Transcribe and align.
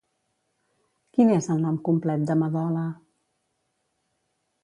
Quin 1.17 1.33
és 1.33 1.49
el 1.55 1.61
nom 1.65 1.77
complet 1.91 2.25
de 2.31 2.37
Madola? 2.45 2.87